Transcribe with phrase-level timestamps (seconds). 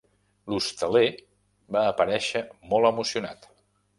[0.53, 1.09] L'hostaler
[1.77, 3.49] va aparèixer molt emocionat.